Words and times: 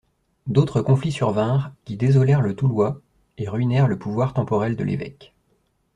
D'autres 0.47 0.81
conflits 0.81 1.11
survinrent, 1.11 1.75
qui 1.85 1.95
désolèrent 1.95 2.41
le 2.41 2.55
Toulois 2.55 2.99
et 3.37 3.47
ruinèrent 3.47 3.87
le 3.87 3.99
pouvoir 3.99 4.33
temporel 4.33 4.75
de 4.75 4.83
l'évêque. 4.83 5.35